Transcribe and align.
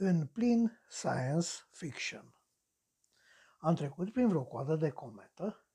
în 0.00 0.26
plin 0.26 0.80
science 0.88 1.48
fiction. 1.70 2.34
Am 3.58 3.74
trecut 3.74 4.12
prin 4.12 4.28
vreo 4.28 4.44
coadă 4.44 4.76
de 4.76 4.90
cometă, 4.90 5.66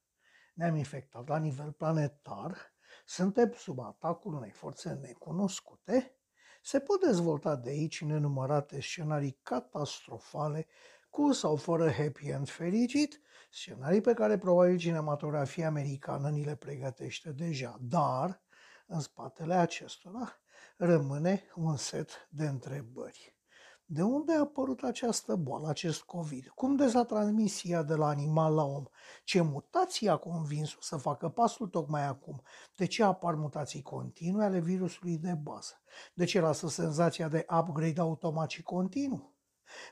ne-am 0.54 0.76
infectat 0.76 1.28
la 1.28 1.38
nivel 1.38 1.72
planetar, 1.72 2.74
suntem 3.06 3.54
sub 3.56 3.80
atacul 3.80 4.34
unei 4.34 4.52
forțe 4.52 4.94
necunoscute, 4.94 6.16
se 6.62 6.80
pot 6.80 7.02
dezvolta 7.02 7.56
de 7.56 7.70
aici 7.70 8.02
nenumărate 8.02 8.82
scenarii 8.82 9.40
catastrofale 9.44 10.68
cu 11.10 11.32
sau 11.32 11.56
fără 11.56 11.92
happy 11.92 12.30
end 12.30 12.50
fericit, 12.50 13.22
scenarii 13.52 14.02
pe 14.02 14.14
care 14.14 14.38
probabil 14.38 14.78
cinematografia 14.78 15.68
americană 15.68 16.30
ni 16.30 16.44
le 16.44 16.56
pregătește 16.56 17.32
deja, 17.32 17.78
dar 17.82 18.42
în 18.88 19.00
spatele 19.00 19.54
acestora 19.54 20.34
rămâne 20.78 21.44
un 21.56 21.78
set 21.78 22.28
de 22.30 22.48
întrebări. 22.48 23.38
De 23.86 24.02
unde 24.02 24.34
a 24.34 24.40
apărut 24.40 24.84
această 24.84 25.36
boală, 25.36 25.68
acest 25.68 26.02
COVID? 26.02 26.48
Cum 26.48 26.76
de 26.76 26.88
s-a 26.88 27.04
transmis 27.04 27.62
ea 27.64 27.84
de 27.84 27.96
la 27.96 28.08
animal 28.08 28.54
la 28.54 28.64
om? 28.64 28.84
Ce 29.24 29.42
mutații 29.42 30.10
a 30.10 30.18
convins 30.18 30.78
să 30.80 30.98
facă 30.98 31.30
pasul 31.30 31.68
tocmai 31.68 32.08
acum? 32.08 32.42
De 32.78 32.86
ce 32.86 33.04
apar 33.04 33.36
mutații 33.36 33.82
continue 33.82 34.46
ale 34.46 34.60
virusului 34.60 35.18
de 35.18 35.34
bază? 35.34 35.82
De 36.14 36.26
ce 36.26 36.40
lasă 36.40 36.68
senzația 36.68 37.28
de 37.28 37.46
upgrade 37.60 38.02
automat 38.02 38.50
și 38.50 38.64
continuu? 38.64 39.34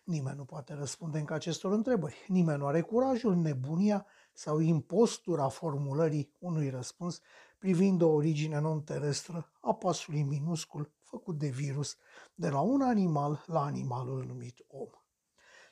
Nimeni 0.03 0.37
nu 0.37 0.45
poate 0.45 0.73
răspunde 0.73 1.19
încă 1.19 1.33
acestor 1.33 1.71
întrebări. 1.71 2.25
Nimeni 2.27 2.57
nu 2.57 2.65
are 2.65 2.81
curajul, 2.81 3.35
nebunia 3.35 4.05
sau 4.33 4.59
impostura 4.59 5.47
formulării 5.47 6.35
unui 6.39 6.69
răspuns 6.69 7.21
privind 7.61 8.01
o 8.01 8.07
origine 8.07 8.59
non-terestră 8.59 9.51
a 9.59 9.73
pasului 9.73 10.23
minuscul 10.23 10.93
făcut 11.01 11.37
de 11.37 11.47
virus 11.47 11.97
de 12.33 12.49
la 12.49 12.59
un 12.59 12.81
animal 12.81 13.43
la 13.45 13.61
animalul 13.63 14.25
numit 14.25 14.65
om. 14.67 14.89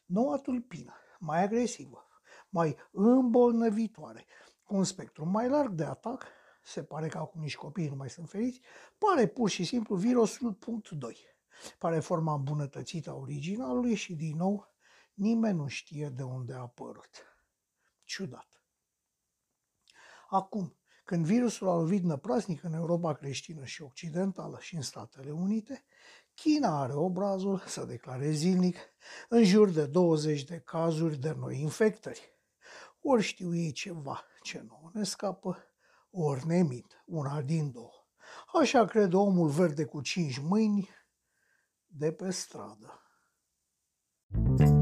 Noua 0.05 0.37
tulpină, 0.37 0.93
mai 1.19 1.43
agresivă, 1.43 2.07
mai 2.49 2.75
îmbolnăvitoare, 2.91 4.25
cu 4.63 4.75
un 4.75 4.83
spectru 4.83 5.25
mai 5.25 5.49
larg 5.49 5.71
de 5.71 5.83
atac, 5.83 6.25
se 6.63 6.83
pare 6.83 7.07
că 7.07 7.17
acum 7.17 7.41
nici 7.41 7.55
copiii 7.55 7.89
nu 7.89 7.95
mai 7.95 8.09
sunt 8.09 8.29
feriți, 8.29 8.61
pare 8.97 9.27
pur 9.27 9.49
și 9.49 9.63
simplu 9.63 9.95
virusul 9.95 10.53
punct 10.53 10.89
2. 10.89 11.17
Pare 11.77 11.99
forma 11.99 12.33
îmbunătățită 12.33 13.09
a 13.09 13.15
originalului 13.15 13.95
și, 13.95 14.15
din 14.15 14.35
nou, 14.35 14.75
nimeni 15.13 15.57
nu 15.57 15.67
știe 15.67 16.09
de 16.09 16.23
unde 16.23 16.53
a 16.53 16.59
apărut. 16.59 17.09
Ciudat. 18.03 18.63
Acum, 20.27 20.78
când 21.09 21.25
virusul 21.25 21.67
a 21.67 21.75
lovit 21.75 22.03
năprasnic 22.03 22.63
în 22.63 22.73
Europa 22.73 23.13
creștină 23.13 23.65
și 23.65 23.81
occidentală 23.81 24.57
și 24.61 24.75
în 24.75 24.81
Statele 24.81 25.31
Unite, 25.31 25.83
China 26.33 26.81
are 26.81 26.93
obrazul 26.93 27.63
să 27.67 27.85
declare 27.85 28.31
zilnic 28.31 28.77
în 29.29 29.43
jur 29.43 29.69
de 29.69 29.85
20 29.85 30.43
de 30.43 30.61
cazuri 30.65 31.17
de 31.17 31.35
noi 31.39 31.61
infectări. 31.61 32.37
Ori 33.01 33.23
știu 33.23 33.55
ei 33.55 33.71
ceva 33.71 34.23
ce 34.41 34.63
nu 34.67 34.89
ne 34.93 35.03
scapă, 35.03 35.57
ori 36.11 36.47
ne 36.47 36.63
mint, 36.63 37.03
una 37.05 37.41
din 37.41 37.71
două. 37.71 38.07
Așa 38.61 38.85
crede 38.85 39.15
omul 39.15 39.49
verde 39.49 39.85
cu 39.85 40.01
cinci 40.01 40.37
mâini 40.37 40.89
de 41.85 42.11
pe 42.11 42.31
stradă. 42.31 43.01
thank 44.31 44.59
you 44.59 44.78